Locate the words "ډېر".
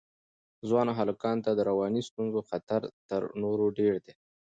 3.77-3.93